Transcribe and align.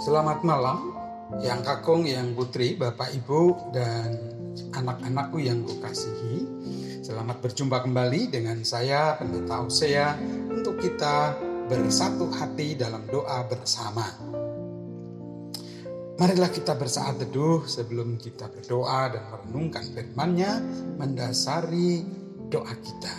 Selamat 0.00 0.40
malam, 0.40 0.96
yang 1.44 1.60
kakung, 1.60 2.08
yang 2.08 2.32
putri, 2.32 2.72
bapak, 2.72 3.12
ibu, 3.12 3.52
dan 3.68 4.16
anak-anakku 4.72 5.36
yang 5.44 5.60
kukasihi. 5.60 6.48
Selamat 7.04 7.44
berjumpa 7.44 7.84
kembali 7.84 8.32
dengan 8.32 8.64
saya, 8.64 9.20
Pendeta 9.20 9.60
Hosea, 9.60 10.16
untuk 10.48 10.80
kita 10.80 11.36
bersatu 11.68 12.32
hati 12.32 12.80
dalam 12.80 13.04
doa 13.12 13.44
bersama. 13.44 14.08
Marilah 16.16 16.48
kita 16.48 16.80
bersaat 16.80 17.20
teduh 17.20 17.68
sebelum 17.68 18.16
kita 18.16 18.48
berdoa 18.48 19.12
dan 19.12 19.28
merenungkan 19.28 19.84
firman-Nya 19.84 20.64
mendasari 20.96 22.08
doa 22.48 22.72
kita. 22.72 23.14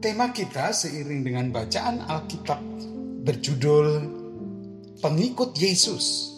Tema 0.00 0.36
kita 0.36 0.72
seiring 0.74 1.24
dengan 1.24 1.48
bacaan 1.48 2.04
Alkitab 2.04 2.60
berjudul 3.24 4.04
Pengikut 5.00 5.56
Yesus 5.56 6.29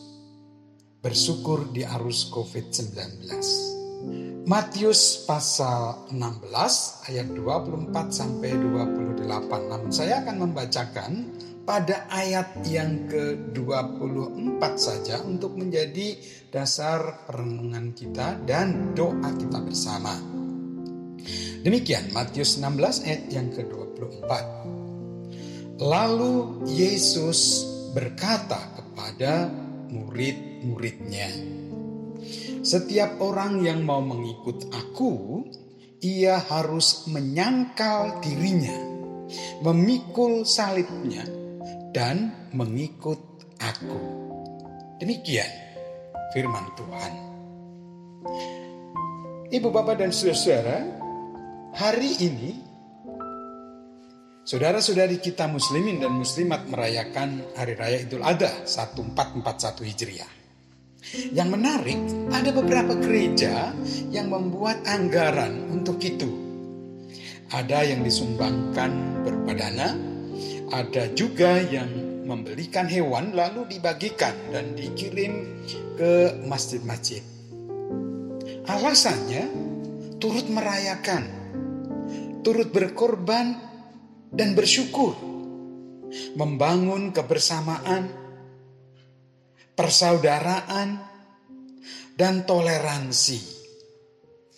bersyukur 1.03 1.75
di 1.75 1.83
arus 1.83 2.31
COVID-19. 2.31 2.95
Matius 4.47 5.27
pasal 5.27 6.07
16 6.15 7.11
ayat 7.11 7.29
24 7.35 7.91
sampai 8.11 8.55
28. 8.55 9.71
Namun 9.71 9.91
saya 9.91 10.23
akan 10.23 10.37
membacakan 10.47 11.13
pada 11.67 12.07
ayat 12.11 12.63
yang 12.67 13.07
ke-24 13.11 14.63
saja 14.79 15.23
untuk 15.27 15.59
menjadi 15.59 16.19
dasar 16.51 17.27
perenungan 17.27 17.95
kita 17.95 18.39
dan 18.47 18.95
doa 18.95 19.31
kita 19.39 19.59
bersama. 19.63 20.15
Demikian 21.63 22.11
Matius 22.15 22.59
16 22.59 23.07
ayat 23.07 23.23
yang 23.31 23.51
ke-24. 23.51 24.31
Lalu 25.83 26.67
Yesus 26.67 27.67
berkata 27.95 28.59
kepada 28.75 29.51
murid-muridnya, 30.63 31.29
"Setiap 32.63 33.19
orang 33.19 33.67
yang 33.67 33.83
mau 33.83 33.99
mengikut 33.99 34.71
Aku, 34.71 35.43
ia 35.99 36.39
harus 36.39 37.11
menyangkal 37.11 38.23
dirinya, 38.23 38.79
memikul 39.67 40.47
salibnya, 40.47 41.27
dan 41.91 42.31
mengikut 42.55 43.19
Aku." 43.59 43.99
Demikian 45.03 45.51
firman 46.31 46.71
Tuhan. 46.79 47.13
Ibu, 49.53 49.69
bapak, 49.69 50.01
dan 50.01 50.15
saudara-saudara, 50.15 50.79
hari 51.77 52.11
ini 52.23 52.51
saudara-saudari 54.47 55.21
kita 55.21 55.45
muslimin 55.51 56.01
dan 56.01 56.15
muslimat 56.17 56.65
merayakan 56.71 57.43
hari 57.59 57.75
raya 57.77 57.99
Idul 58.01 58.25
Adha 58.25 58.65
1441 58.65 59.85
Hijriah. 59.85 60.42
Yang 61.35 61.49
menarik, 61.59 61.99
ada 62.31 62.51
beberapa 62.55 62.95
gereja 62.95 63.75
yang 64.15 64.31
membuat 64.31 64.87
anggaran 64.87 65.67
untuk 65.75 65.99
itu. 65.99 66.31
Ada 67.51 67.85
yang 67.85 68.07
disumbangkan 68.07 69.23
berpadana, 69.27 69.99
ada 70.71 71.11
juga 71.13 71.59
yang 71.59 71.91
membelikan 72.23 72.87
hewan 72.87 73.35
lalu 73.35 73.67
dibagikan 73.67 74.33
dan 74.55 74.79
dikirim 74.79 75.59
ke 75.99 76.39
masjid-masjid. 76.47 77.21
Alasannya 78.71 79.51
turut 80.23 80.47
merayakan 80.47 81.43
turut 82.43 82.75
berkorban 82.75 83.55
dan 84.35 84.59
bersyukur, 84.59 85.15
membangun 86.35 87.15
kebersamaan, 87.15 88.11
persaudaraan, 89.83 90.95
dan 92.15 92.47
toleransi 92.47 93.43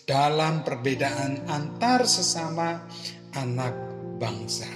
dalam 0.04 0.60
perbedaan 0.60 1.48
antar 1.48 2.04
sesama 2.04 2.84
anak 3.32 3.72
bangsa. 4.20 4.68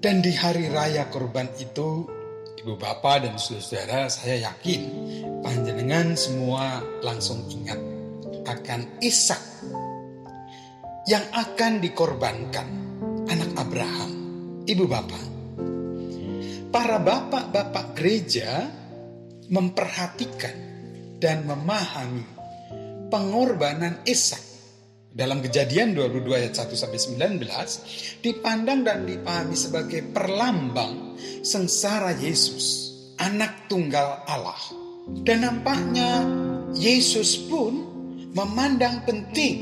Dan 0.00 0.24
di 0.24 0.32
hari 0.32 0.72
raya 0.72 1.12
korban 1.12 1.52
itu, 1.60 2.08
ibu 2.64 2.80
bapak 2.80 3.28
dan 3.28 3.36
saudara 3.36 4.08
saya 4.08 4.48
yakin 4.48 4.82
panjenengan 5.44 6.16
semua 6.16 6.80
langsung 7.04 7.44
ingat 7.52 7.76
akan 8.48 9.04
Ishak 9.04 9.42
yang 11.12 11.28
akan 11.36 11.84
dikorbankan 11.84 12.68
anak 13.28 13.52
Abraham, 13.60 14.12
ibu 14.64 14.88
bapak. 14.88 15.24
Para 16.72 16.96
bapak-bapak 17.04 17.92
gereja 17.92 18.77
memperhatikan 19.48 20.54
dan 21.18 21.44
memahami 21.48 22.24
pengorbanan 23.08 24.04
Ishak 24.04 24.48
dalam 25.08 25.42
kejadian 25.42 25.96
22 25.96 26.30
ayat 26.30 26.54
1 26.54 26.78
sampai 26.78 27.00
19 27.42 28.22
dipandang 28.22 28.84
dan 28.84 29.08
dipahami 29.08 29.56
sebagai 29.56 30.04
perlambang 30.14 31.16
sengsara 31.42 32.14
Yesus, 32.14 32.94
anak 33.18 33.66
tunggal 33.66 34.22
Allah. 34.28 34.60
Dan 35.24 35.48
nampaknya 35.48 36.22
Yesus 36.76 37.48
pun 37.48 37.82
memandang 38.36 39.02
penting 39.08 39.56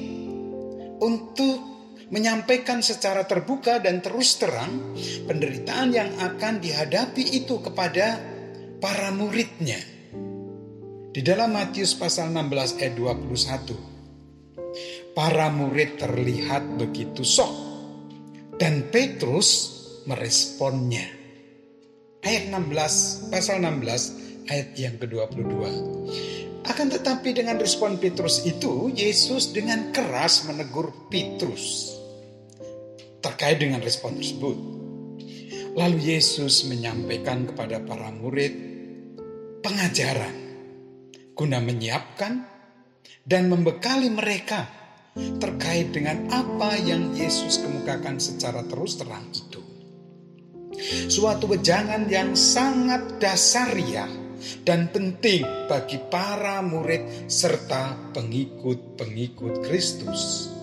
untuk 0.98 1.62
menyampaikan 2.10 2.82
secara 2.82 3.26
terbuka 3.26 3.82
dan 3.82 3.98
terus 3.98 4.38
terang 4.38 4.94
penderitaan 5.26 5.90
yang 5.90 6.10
akan 6.22 6.62
dihadapi 6.62 7.22
itu 7.34 7.58
kepada 7.62 8.35
para 8.80 9.12
muridnya. 9.12 9.76
Di 11.16 11.24
dalam 11.24 11.56
Matius 11.56 11.96
pasal 11.96 12.28
16 12.28 12.76
ayat 12.76 12.92
21, 12.92 15.16
para 15.16 15.48
murid 15.48 15.96
terlihat 15.96 16.76
begitu 16.76 17.24
sok 17.24 17.48
dan 18.60 18.92
Petrus 18.92 19.72
meresponnya. 20.04 21.08
Ayat 22.20 22.52
16, 22.52 23.32
pasal 23.32 23.64
16 23.64 24.52
ayat 24.52 24.68
yang 24.76 25.00
ke-22. 25.00 25.56
Akan 26.66 26.90
tetapi 26.90 27.30
dengan 27.32 27.62
respon 27.62 27.96
Petrus 27.96 28.42
itu, 28.42 28.90
Yesus 28.90 29.54
dengan 29.54 29.94
keras 29.94 30.50
menegur 30.50 30.90
Petrus 31.06 31.94
terkait 33.22 33.62
dengan 33.62 33.78
respon 33.80 34.18
tersebut. 34.18 34.58
Lalu 35.76 36.16
Yesus 36.16 36.64
menyampaikan 36.72 37.44
kepada 37.44 37.84
para 37.84 38.08
murid 38.08 38.52
pengajaran 39.60 40.36
guna 41.36 41.60
menyiapkan 41.60 42.48
dan 43.28 43.52
membekali 43.52 44.08
mereka 44.08 44.64
terkait 45.36 45.92
dengan 45.92 46.32
apa 46.32 46.80
yang 46.80 47.12
Yesus 47.12 47.60
kemukakan 47.60 48.16
secara 48.16 48.64
terus 48.64 48.96
terang 48.96 49.28
itu. 49.36 49.60
Suatu 51.12 51.52
wejangan 51.52 52.08
yang 52.08 52.32
sangat 52.32 53.20
dasariah 53.20 54.08
dan 54.64 54.88
penting 54.88 55.44
bagi 55.68 56.00
para 56.08 56.64
murid 56.64 57.28
serta 57.28 58.12
pengikut-pengikut 58.16 59.60
Kristus. 59.60 60.55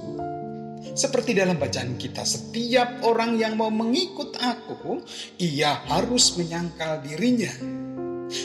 Seperti 0.94 1.34
dalam 1.34 1.58
bacaan 1.58 1.98
kita, 1.98 2.22
setiap 2.22 3.02
orang 3.02 3.34
yang 3.42 3.58
mau 3.58 3.74
mengikut 3.74 4.38
aku, 4.38 5.02
ia 5.42 5.82
harus 5.90 6.38
menyangkal 6.38 7.02
dirinya, 7.02 7.50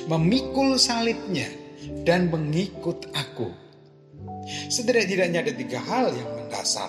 memikul 0.08 0.80
salibnya, 0.80 1.44
dan 2.08 2.32
mengikut 2.32 3.12
aku. 3.12 3.52
Setidak-tidaknya 4.72 5.44
ada 5.44 5.52
tiga 5.52 5.80
hal 5.84 6.08
yang 6.16 6.30
mendasar. 6.40 6.88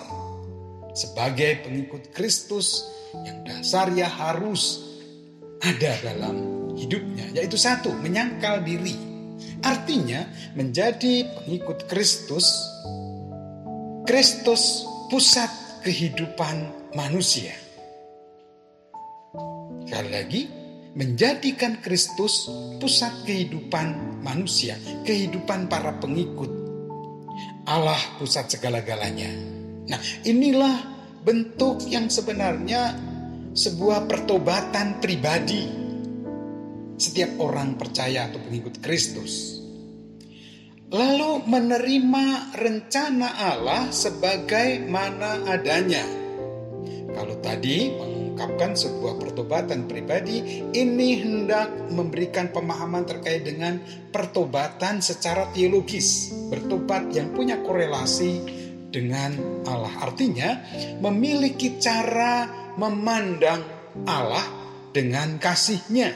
Sebagai 0.96 1.68
pengikut 1.68 2.08
Kristus, 2.16 2.88
yang 3.20 3.44
dasar 3.44 3.92
ya 3.92 4.08
harus 4.08 4.80
ada 5.60 5.92
dalam 6.00 6.72
hidupnya, 6.72 7.36
yaitu 7.36 7.60
satu, 7.60 7.92
menyangkal 8.00 8.64
diri. 8.64 8.96
Artinya, 9.60 10.24
menjadi 10.56 11.28
pengikut 11.36 11.84
Kristus, 11.84 12.48
Kristus 14.08 14.88
pusat 15.10 15.50
kehidupan 15.82 16.70
manusia. 16.94 17.50
Sekali 19.82 20.10
lagi, 20.14 20.42
menjadikan 20.94 21.82
Kristus 21.82 22.46
pusat 22.78 23.26
kehidupan 23.26 24.22
manusia, 24.22 24.78
kehidupan 25.02 25.66
para 25.66 25.98
pengikut. 25.98 26.48
Allah 27.66 27.98
pusat 28.22 28.54
segala-galanya. 28.54 29.34
Nah, 29.90 30.00
inilah 30.22 30.78
bentuk 31.26 31.82
yang 31.90 32.06
sebenarnya 32.06 32.94
sebuah 33.50 34.06
pertobatan 34.06 35.02
pribadi 35.02 35.66
setiap 36.94 37.34
orang 37.42 37.74
percaya 37.74 38.30
atau 38.30 38.38
pengikut 38.46 38.78
Kristus 38.78 39.59
lalu 40.90 41.46
menerima 41.46 42.54
rencana 42.58 43.28
Allah 43.38 43.94
sebagai 43.94 44.82
mana 44.90 45.38
adanya. 45.46 46.02
Kalau 47.10 47.38
tadi 47.38 47.94
mengungkapkan 47.94 48.74
sebuah 48.74 49.18
pertobatan 49.22 49.86
pribadi, 49.86 50.66
ini 50.74 51.08
hendak 51.22 51.90
memberikan 51.94 52.50
pemahaman 52.50 53.06
terkait 53.06 53.46
dengan 53.46 53.78
pertobatan 54.10 54.98
secara 54.98 55.50
teologis, 55.54 56.34
bertobat 56.50 57.10
yang 57.14 57.34
punya 57.34 57.62
korelasi 57.62 58.42
dengan 58.90 59.62
Allah. 59.66 59.94
Artinya, 60.02 60.58
memiliki 60.98 61.78
cara 61.78 62.50
memandang 62.74 63.62
Allah 64.06 64.46
dengan 64.90 65.38
kasihnya, 65.38 66.10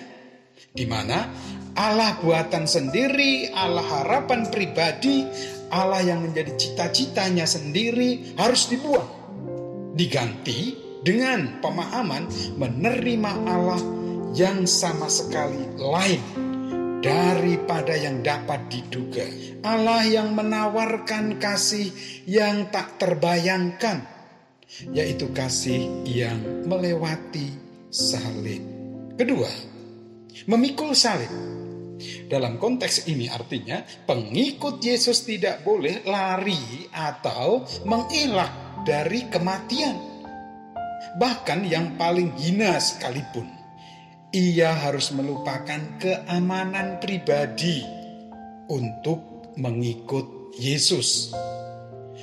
di 0.75 0.87
mana 0.87 1.31
Allah 1.75 2.15
buatan 2.23 2.71
sendiri, 2.71 3.51
Allah 3.51 3.83
harapan 3.83 4.47
pribadi, 4.47 5.27
Allah 5.75 6.07
yang 6.07 6.23
menjadi 6.23 6.55
cita-citanya 6.55 7.51
sendiri 7.51 8.39
harus 8.39 8.71
dibuang. 8.71 9.11
Diganti 9.99 10.79
dengan 11.03 11.59
pemahaman 11.59 12.31
menerima 12.55 13.33
Allah 13.51 13.83
yang 14.39 14.71
sama 14.71 15.11
sekali 15.11 15.67
lain 15.75 16.23
daripada 17.03 17.99
yang 17.99 18.23
dapat 18.23 18.71
diduga. 18.71 19.27
Allah 19.67 20.07
yang 20.07 20.31
menawarkan 20.31 21.43
kasih 21.43 21.91
yang 22.23 22.71
tak 22.71 23.03
terbayangkan, 23.03 24.07
yaitu 24.95 25.27
kasih 25.35 25.91
yang 26.07 26.39
melewati 26.71 27.51
salib. 27.91 28.63
Kedua, 29.19 29.51
memikul 30.47 30.95
salib 30.95 31.31
dalam 32.27 32.59
konteks 32.59 33.07
ini 33.07 33.31
artinya 33.31 33.83
pengikut 34.09 34.83
Yesus 34.83 35.23
tidak 35.27 35.63
boleh 35.63 36.03
lari 36.05 36.89
atau 36.91 37.63
mengelak 37.87 38.85
dari 38.85 39.27
kematian. 39.31 39.97
Bahkan 41.15 41.61
yang 41.71 41.95
paling 41.95 42.35
hina 42.35 42.77
sekalipun, 42.83 43.47
ia 44.35 44.75
harus 44.75 45.15
melupakan 45.15 45.79
keamanan 46.03 46.99
pribadi 46.99 47.87
untuk 48.67 49.55
mengikut 49.55 50.57
Yesus 50.59 51.31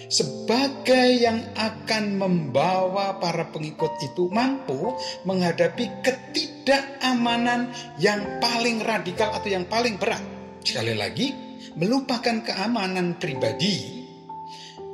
sebagai 0.08 1.22
yang 1.22 1.42
akan 1.54 2.18
membawa 2.18 3.20
para 3.22 3.50
pengikut 3.52 3.92
itu 4.02 4.32
mampu 4.32 4.96
menghadapi 5.28 6.02
ketidakamanan 6.02 7.70
yang 8.02 8.42
paling 8.42 8.82
radikal 8.82 9.34
atau 9.36 9.50
yang 9.50 9.68
paling 9.68 10.00
berat. 10.00 10.22
Sekali 10.62 10.94
lagi, 10.94 11.34
melupakan 11.76 12.42
keamanan 12.42 13.18
pribadi 13.18 14.06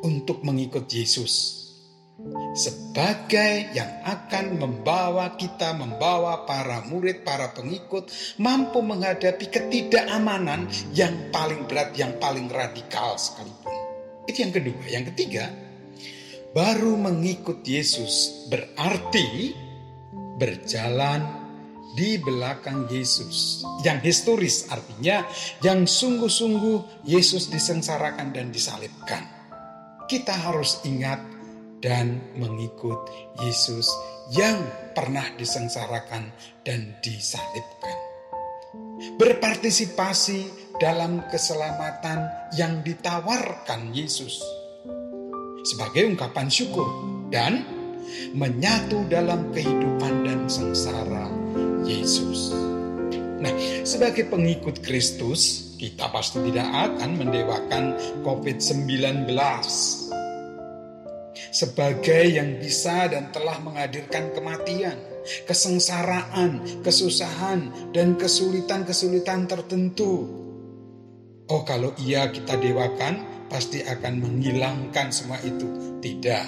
untuk 0.03 0.43
mengikut 0.43 0.87
Yesus 0.87 1.57
sebagai 2.57 3.69
yang 3.77 4.01
akan 4.01 4.57
membawa 4.57 5.37
kita, 5.37 5.77
membawa 5.77 6.49
para 6.49 6.81
murid, 6.89 7.21
para 7.21 7.53
pengikut 7.53 8.09
mampu 8.41 8.81
menghadapi 8.81 9.45
ketidakamanan 9.53 10.65
yang 10.97 11.13
paling 11.29 11.69
berat, 11.69 11.93
yang 11.93 12.17
paling 12.17 12.49
radikal 12.49 13.13
sekalipun. 13.21 13.76
Itu 14.27 14.43
yang 14.43 14.53
kedua. 14.53 14.83
Yang 14.91 15.15
ketiga, 15.15 15.49
baru 16.51 16.99
mengikut 16.99 17.63
Yesus 17.63 18.45
berarti 18.51 19.55
berjalan 20.37 21.47
di 21.97 22.21
belakang 22.21 22.85
Yesus. 22.93 23.65
Yang 23.81 23.99
historis 24.13 24.69
artinya 24.69 25.25
yang 25.65 25.89
sungguh-sungguh 25.89 27.07
Yesus 27.09 27.49
disengsarakan 27.49 28.35
dan 28.35 28.53
disalibkan. 28.53 29.25
Kita 30.05 30.31
harus 30.31 30.83
ingat 30.85 31.19
dan 31.81 32.21
mengikut 32.37 33.09
Yesus 33.41 33.89
yang 34.33 34.61
pernah 34.93 35.25
disengsarakan 35.35 36.29
dan 36.61 36.95
disalibkan. 37.01 37.97
Berpartisipasi 39.17 40.66
dalam 40.77 41.25
keselamatan 41.33 42.29
yang 42.53 42.85
ditawarkan 42.85 43.93
Yesus 43.93 44.41
sebagai 45.65 46.07
ungkapan 46.07 46.47
syukur 46.47 46.87
dan 47.33 47.65
menyatu 48.31 49.03
dalam 49.11 49.51
kehidupan 49.51 50.23
dan 50.23 50.39
sengsara 50.47 51.27
Yesus. 51.83 52.55
Nah, 53.37 53.53
sebagai 53.83 54.31
pengikut 54.31 54.81
Kristus, 54.81 55.73
kita 55.77 56.09
pasti 56.09 56.41
tidak 56.49 56.65
akan 56.71 57.09
mendewakan 57.19 57.83
COVID-19 58.25 59.29
sebagai 61.53 62.23
yang 62.33 62.57
bisa 62.57 63.05
dan 63.09 63.29
telah 63.29 63.61
menghadirkan 63.61 64.33
kematian, 64.33 64.97
kesengsaraan, 65.45 66.81
kesusahan, 66.81 67.69
dan 67.93 68.17
kesulitan-kesulitan 68.17 69.45
tertentu 69.45 70.46
Oh 71.47 71.63
kalau 71.63 71.95
ia 72.03 72.27
kita 72.27 72.59
dewakan 72.59 73.47
pasti 73.47 73.79
akan 73.79 74.19
menghilangkan 74.19 75.15
semua 75.15 75.39
itu. 75.47 75.95
Tidak. 76.03 76.45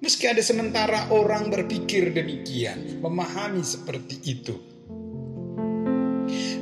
Meski 0.00 0.24
ada 0.28 0.40
sementara 0.40 1.12
orang 1.12 1.52
berpikir 1.52 2.08
demikian, 2.16 3.00
memahami 3.04 3.60
seperti 3.60 4.16
itu. 4.24 4.56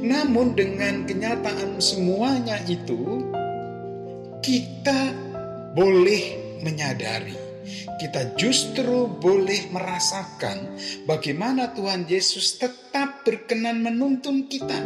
Namun 0.03 0.59
dengan 0.59 1.07
kenyataan 1.07 1.79
semuanya 1.79 2.59
itu, 2.67 3.23
kita 4.43 5.15
boleh 5.79 6.59
menyadari, 6.67 7.39
kita 8.03 8.35
justru 8.35 9.07
boleh 9.07 9.71
merasakan 9.71 10.75
bagaimana 11.07 11.71
Tuhan 11.79 12.11
Yesus 12.11 12.59
tetap 12.59 13.23
berkenan 13.23 13.87
menuntun 13.87 14.51
kita 14.51 14.83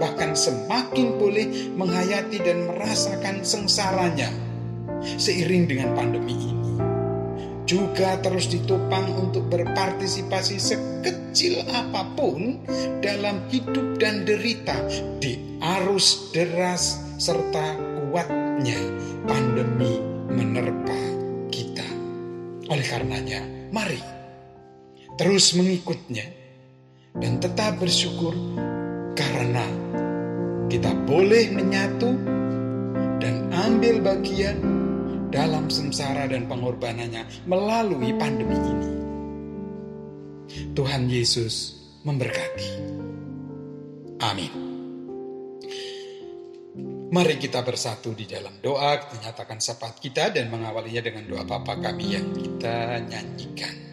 bahkan 0.00 0.32
semakin 0.32 1.20
boleh 1.20 1.76
menghayati 1.76 2.40
dan 2.40 2.64
merasakan 2.64 3.44
sengsaranya 3.44 4.32
seiring 5.20 5.68
dengan 5.68 5.92
pandemi 5.92 6.32
ini. 6.32 6.74
Juga 7.68 8.18
terus 8.18 8.50
ditopang 8.50 9.14
untuk 9.14 9.46
berpartisipasi 9.52 10.58
sekecil 10.58 11.62
apa 11.70 12.02
pun 12.18 12.58
dalam 13.04 13.46
hidup 13.52 14.00
dan 14.00 14.26
derita 14.26 14.74
di 15.22 15.60
arus 15.60 16.34
deras 16.34 16.98
serta 17.20 17.78
kuatnya 18.10 18.80
pandemi 19.28 20.02
menerpa 20.32 20.98
kita. 21.52 21.86
Oleh 22.72 22.86
karenanya, 22.88 23.44
mari 23.70 24.02
terus 25.14 25.52
mengikutnya 25.52 26.24
dan 27.20 27.36
tetap 27.38 27.76
bersyukur 27.76 28.32
karena 29.30 29.64
kita 30.66 30.90
boleh 31.06 31.54
menyatu 31.54 32.10
dan 33.22 33.46
ambil 33.54 34.02
bagian 34.02 34.58
dalam 35.30 35.70
sengsara 35.70 36.26
dan 36.26 36.50
pengorbanannya 36.50 37.46
melalui 37.46 38.10
pandemi 38.18 38.58
ini. 38.58 38.90
Tuhan 40.74 41.06
Yesus 41.06 41.78
memberkati. 42.02 42.70
Amin. 44.26 44.52
Mari 47.10 47.42
kita 47.42 47.66
bersatu 47.66 48.14
di 48.14 48.22
dalam 48.22 48.62
doa, 48.62 48.94
menyatakan 49.10 49.58
syafaat 49.58 49.98
kita 49.98 50.30
dan 50.30 50.46
mengawalinya 50.46 51.02
dengan 51.02 51.26
doa 51.26 51.42
Bapa 51.42 51.74
kami 51.78 52.14
yang 52.14 52.30
kita 52.30 53.02
nyanyikan. 53.02 53.89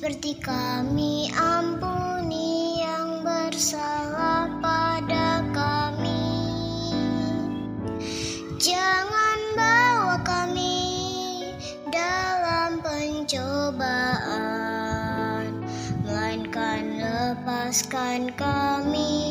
Seperti 0.00 0.32
kami 0.40 1.28
ampuni 1.36 2.80
yang 2.80 3.20
bersalah 3.20 4.48
pada 4.64 5.44
kami. 5.52 6.48
Jangan 8.56 9.38
bawa 9.54 10.16
kami 10.24 11.52
dalam 11.94 12.80
pencobaan, 12.80 14.24
melainkan 16.00 16.96
lepaskan 16.96 18.32
kami 18.40 19.29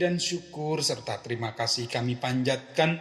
dan 0.00 0.16
syukur 0.16 0.80
serta 0.80 1.20
terima 1.20 1.52
kasih 1.52 1.84
kami 1.84 2.16
panjatkan 2.16 2.96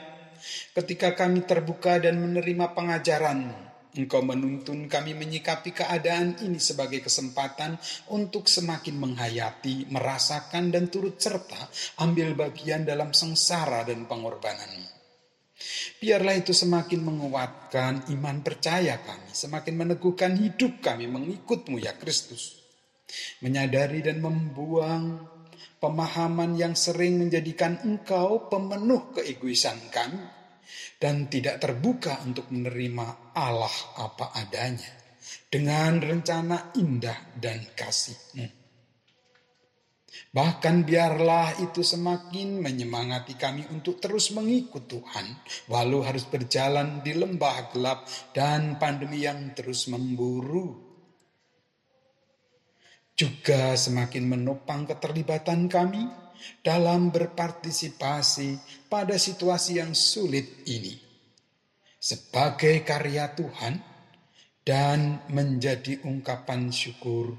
ketika 0.75 1.15
kami 1.15 1.47
terbuka 1.47 1.95
dan 2.03 2.19
menerima 2.19 2.75
pengajaran 2.75 3.69
Engkau 3.89 4.21
menuntun 4.21 4.85
kami 4.85 5.17
menyikapi 5.17 5.73
keadaan 5.73 6.37
ini 6.45 6.61
sebagai 6.61 7.01
kesempatan 7.01 7.73
untuk 8.13 8.45
semakin 8.45 8.93
menghayati, 8.93 9.89
merasakan, 9.89 10.69
dan 10.69 10.93
turut 10.93 11.17
serta 11.17 11.57
ambil 12.05 12.37
bagian 12.37 12.85
dalam 12.85 13.17
sengsara 13.17 13.81
dan 13.89 14.05
pengorbanan. 14.05 14.69
Biarlah 15.97 16.37
itu 16.37 16.53
semakin 16.53 17.01
menguatkan 17.01 18.13
iman 18.13 18.45
percaya 18.45 19.01
kami, 19.01 19.33
semakin 19.33 19.73
meneguhkan 19.73 20.37
hidup 20.37 20.85
kami 20.85 21.09
mengikutmu 21.09 21.81
ya 21.81 21.97
Kristus. 21.97 22.61
Menyadari 23.41 24.05
dan 24.05 24.21
membuang 24.21 25.25
pemahaman 25.79 26.59
yang 26.59 26.75
sering 26.75 27.17
menjadikan 27.17 27.79
engkau 27.87 28.51
pemenuh 28.51 29.15
keegoisan 29.15 29.79
kami 29.89 30.19
dan 30.99 31.31
tidak 31.31 31.63
terbuka 31.63 32.19
untuk 32.27 32.51
menerima 32.51 33.33
Allah 33.33 33.75
apa 33.97 34.35
adanya 34.35 34.91
dengan 35.47 36.03
rencana 36.03 36.75
indah 36.77 37.33
dan 37.39 37.63
kasihmu. 37.73 38.59
Bahkan 40.29 40.85
biarlah 40.85 41.57
itu 41.63 41.81
semakin 41.81 42.61
menyemangati 42.61 43.33
kami 43.33 43.65
untuk 43.73 43.97
terus 43.97 44.29
mengikut 44.29 44.85
Tuhan, 44.85 45.25
walau 45.71 46.05
harus 46.05 46.27
berjalan 46.29 47.01
di 47.01 47.17
lembah 47.17 47.73
gelap 47.73 48.05
dan 48.29 48.77
pandemi 48.77 49.25
yang 49.25 49.57
terus 49.57 49.89
memburu 49.89 50.88
juga 53.19 53.75
semakin 53.75 54.31
menopang 54.31 54.87
keterlibatan 54.87 55.67
kami 55.67 56.07
dalam 56.63 57.11
berpartisipasi 57.11 58.55
pada 58.87 59.19
situasi 59.19 59.83
yang 59.83 59.91
sulit 59.91 60.63
ini 60.71 60.95
sebagai 61.99 62.79
karya 62.87 63.35
Tuhan 63.35 63.83
dan 64.63 65.27
menjadi 65.27 65.99
ungkapan 66.07 66.71
syukur 66.71 67.35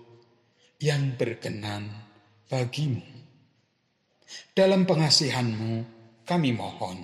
yang 0.77 1.17
berkenan 1.17 1.89
bagimu. 2.53 3.01
Dalam 4.53 4.85
pengasihanmu 4.85 5.73
kami 6.29 6.53
mohon. 6.53 6.99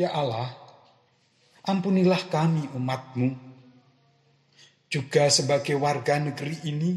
Ya 0.00 0.16
Allah, 0.16 0.48
ampunilah 1.68 2.32
kami 2.32 2.72
umatmu, 2.72 3.36
juga 4.88 5.28
sebagai 5.28 5.76
warga 5.76 6.16
negeri 6.16 6.56
ini 6.72 6.96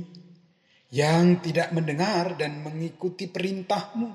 yang 0.87 1.43
tidak 1.43 1.75
mendengar 1.75 2.39
dan 2.39 2.63
mengikuti 2.63 3.27
perintahmu. 3.27 4.07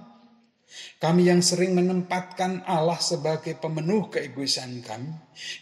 Kami 0.96 1.28
yang 1.28 1.44
sering 1.44 1.76
menempatkan 1.76 2.64
Allah 2.64 2.96
sebagai 2.96 3.60
pemenuh 3.60 4.08
keegoisan 4.08 4.80
kami. 4.80 5.12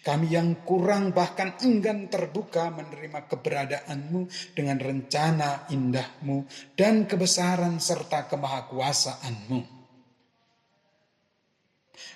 Kami 0.06 0.30
yang 0.30 0.62
kurang 0.62 1.10
bahkan 1.10 1.58
enggan 1.66 2.06
terbuka 2.06 2.70
menerima 2.70 3.26
keberadaanmu 3.26 4.54
dengan 4.54 4.78
rencana 4.78 5.66
indahmu 5.74 6.46
dan 6.78 7.10
kebesaran 7.10 7.82
serta 7.82 8.30
kemahakuasaanmu 8.30 9.75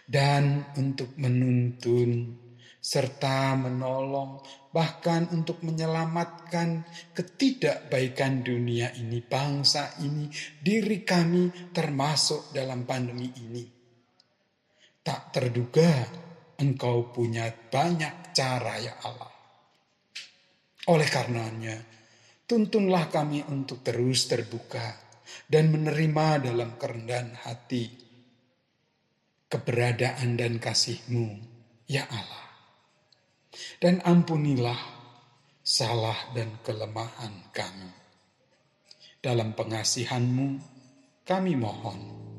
dan 0.07 0.71
untuk 0.77 1.15
menuntun 1.17 2.37
serta 2.81 3.61
menolong 3.61 4.41
bahkan 4.73 5.29
untuk 5.35 5.61
menyelamatkan 5.61 6.87
ketidakbaikan 7.13 8.41
dunia 8.41 8.95
ini, 8.97 9.21
bangsa 9.21 10.01
ini, 10.01 10.31
diri 10.63 11.05
kami 11.05 11.75
termasuk 11.75 12.55
dalam 12.57 12.89
pandemi 12.89 13.29
ini. 13.45 13.65
Tak 15.05 15.35
terduga 15.35 16.07
engkau 16.57 17.13
punya 17.13 17.51
banyak 17.51 18.33
cara 18.33 18.75
ya 18.81 18.95
Allah. 19.05 19.33
Oleh 20.89 21.09
karenanya, 21.11 21.77
tuntunlah 22.47 23.11
kami 23.13 23.45
untuk 23.51 23.85
terus 23.85 24.31
terbuka 24.31 24.97
dan 25.51 25.69
menerima 25.69 26.47
dalam 26.47 26.79
kerendahan 26.79 27.35
hati 27.45 28.10
keberadaan 29.51 30.39
dan 30.39 30.63
kasih-Mu, 30.63 31.27
ya 31.91 32.07
Allah. 32.07 32.47
Dan 33.83 33.99
ampunilah 34.07 34.79
salah 35.67 36.31
dan 36.33 36.55
kelemahan 36.63 37.51
kami. 37.51 37.91
Dalam 39.21 39.53
pengasihanmu 39.53 40.49
kami 41.27 41.53
mohon. 41.59 42.30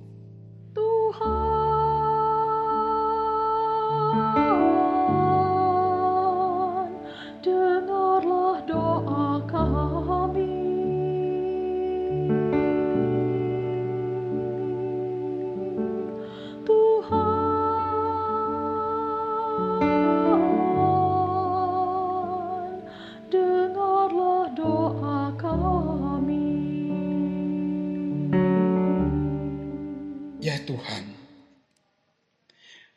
Ya 30.41 30.57
Tuhan, 30.57 31.05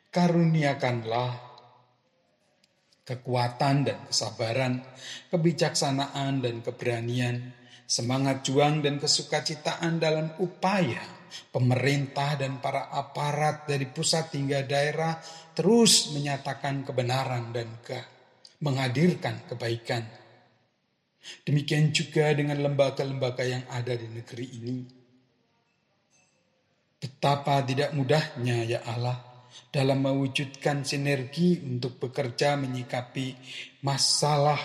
karuniakanlah 0.09 1.37
kekuatan 3.05 3.85
dan 3.85 4.01
kesabaran, 4.09 4.81
kebijaksanaan 5.29 6.41
dan 6.41 6.65
keberanian, 6.65 7.53
semangat 7.85 8.41
juang 8.49 8.81
dan 8.81 8.97
kesukacitaan 8.97 10.01
dalam 10.01 10.33
upaya 10.41 11.05
pemerintah 11.53 12.33
dan 12.33 12.57
para 12.57 12.89
aparat 12.89 13.69
dari 13.69 13.93
pusat 13.93 14.33
hingga 14.33 14.65
daerah 14.65 15.13
terus 15.53 16.17
menyatakan 16.17 16.81
kebenaran 16.81 17.53
dan 17.53 17.69
ke 17.85 17.99
menghadirkan 18.65 19.45
kebaikan. 19.45 20.01
Demikian 21.45 21.93
juga 21.93 22.33
dengan 22.33 22.57
lembaga-lembaga 22.57 23.45
yang 23.45 23.69
ada 23.69 23.93
di 23.93 24.09
negeri 24.09 24.45
ini. 24.57 24.94
Betapa 27.05 27.61
tidak 27.61 27.93
mudahnya 27.93 28.65
ya 28.65 28.81
Allah 28.81 29.21
dalam 29.69 30.01
mewujudkan 30.09 30.81
sinergi 30.81 31.61
untuk 31.61 32.01
bekerja 32.01 32.57
menyikapi 32.57 33.37
masalah 33.85 34.57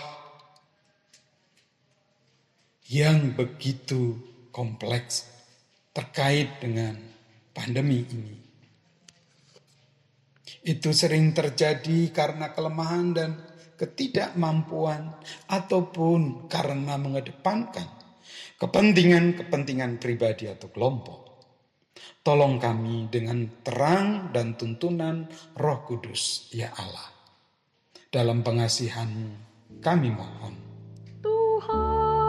yang 2.89 3.37
begitu 3.37 4.17
kompleks 4.49 5.29
terkait 5.93 6.57
dengan 6.57 6.97
pandemi 7.53 8.09
ini. 8.09 8.35
Itu 10.65 10.97
sering 10.97 11.37
terjadi 11.37 12.09
karena 12.09 12.57
kelemahan 12.57 13.07
dan 13.13 13.37
ketidakmampuan 13.77 15.13
ataupun 15.45 16.49
karena 16.49 16.97
mengedepankan 16.97 17.85
kepentingan-kepentingan 18.57 20.01
pribadi 20.01 20.49
atau 20.49 20.73
kelompok. 20.73 21.30
Tolong 22.21 22.61
kami 22.61 23.09
dengan 23.09 23.49
terang 23.65 24.29
dan 24.29 24.53
tuntunan 24.53 25.25
Roh 25.57 25.79
Kudus, 25.89 26.53
ya 26.53 26.69
Allah. 26.77 27.09
Dalam 28.11 28.45
pengasihan 28.45 29.09
kami 29.81 30.13
mohon. 30.13 30.53
Tuhan, 31.25 32.21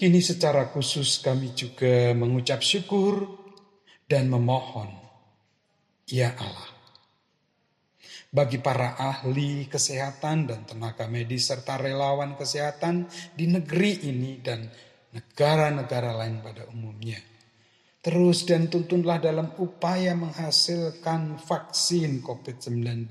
Kini 0.00 0.24
secara 0.24 0.72
khusus 0.72 1.20
kami 1.20 1.52
juga 1.52 2.16
mengucap 2.16 2.64
syukur 2.64 3.36
dan 4.08 4.32
memohon, 4.32 4.88
ya 6.08 6.32
Allah. 6.40 6.72
Bagi 8.32 8.64
para 8.64 8.96
ahli 8.96 9.68
kesehatan 9.68 10.48
dan 10.48 10.64
tenaga 10.64 11.04
medis 11.04 11.52
serta 11.52 11.76
relawan 11.76 12.32
kesehatan 12.32 13.12
di 13.36 13.44
negeri 13.52 14.08
ini 14.08 14.40
dan 14.40 14.72
negara-negara 15.12 16.16
lain 16.16 16.40
pada 16.40 16.64
umumnya. 16.72 17.20
Terus 18.00 18.48
dan 18.48 18.72
tuntunlah 18.72 19.20
dalam 19.20 19.52
upaya 19.60 20.16
menghasilkan 20.16 21.36
vaksin 21.44 22.24
COVID-19 22.24 23.04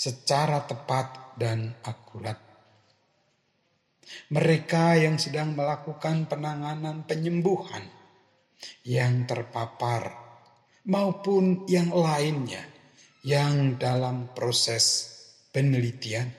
secara 0.00 0.64
tepat 0.64 1.36
dan 1.36 1.76
akurat. 1.84 2.49
Mereka 4.30 4.98
yang 5.02 5.18
sedang 5.18 5.58
melakukan 5.58 6.26
penanganan 6.30 7.02
penyembuhan 7.06 7.82
yang 8.86 9.26
terpapar 9.26 10.12
maupun 10.86 11.66
yang 11.66 11.90
lainnya 11.92 12.62
yang 13.26 13.76
dalam 13.76 14.32
proses 14.32 15.10
penelitian. 15.52 16.30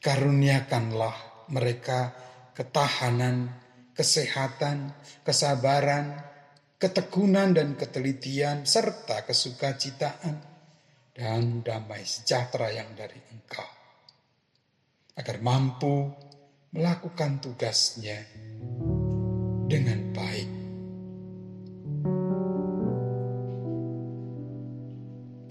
Karuniakanlah 0.00 1.48
mereka 1.52 2.12
ketahanan, 2.56 3.52
kesehatan, 3.92 4.96
kesabaran, 5.24 6.20
ketekunan 6.80 7.52
dan 7.52 7.76
ketelitian 7.76 8.64
serta 8.64 9.28
kesukacitaan 9.28 10.36
dan 11.12 11.60
damai 11.60 12.00
sejahtera 12.08 12.72
yang 12.72 12.96
dari 12.96 13.20
Engkau 13.28 13.79
agar 15.20 15.36
mampu 15.44 16.08
melakukan 16.72 17.44
tugasnya 17.44 18.24
dengan 19.68 20.16
baik. 20.16 20.48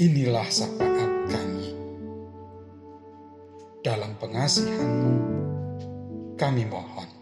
Inilah 0.01 0.49
syafaat 0.49 1.11
kami. 1.29 1.69
Dalam 3.85 4.17
pengasihanmu 4.17 5.13
kami 6.33 6.65
mohon. 6.65 7.18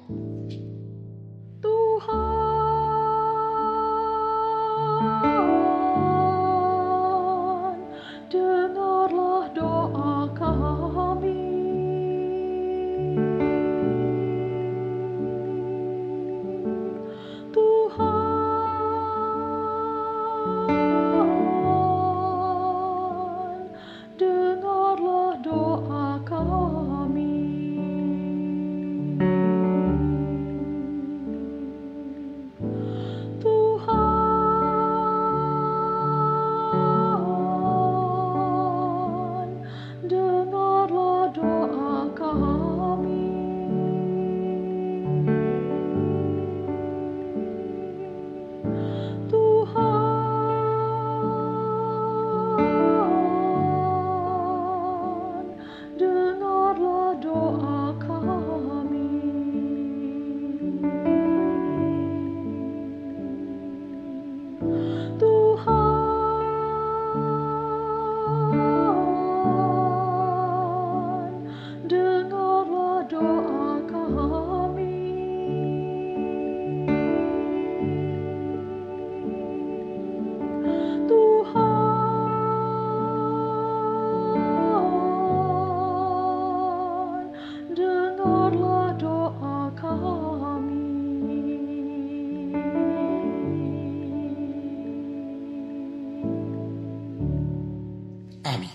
Amin. 98.47 98.71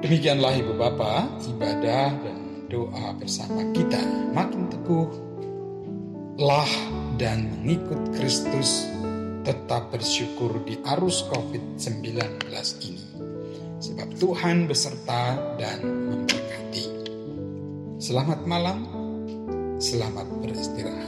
Demikianlah 0.00 0.56
Ibu 0.56 0.80
Bapak, 0.80 1.44
ibadah 1.44 2.08
dan 2.24 2.38
doa 2.72 3.12
bersama 3.20 3.60
kita 3.76 4.00
makin 4.32 4.72
teguh 4.72 5.10
lah 6.40 6.70
dan 7.20 7.52
mengikut 7.52 8.16
Kristus 8.16 8.88
tetap 9.44 9.92
bersyukur 9.92 10.56
di 10.64 10.80
arus 10.96 11.28
COVID-19 11.28 12.48
ini. 12.88 13.06
Sebab 13.80 14.08
Tuhan 14.16 14.64
beserta 14.64 15.36
dan 15.60 15.84
memberkati. 15.84 16.84
Selamat 18.00 18.40
malam, 18.48 18.88
selamat 19.76 20.28
beristirahat. 20.40 20.99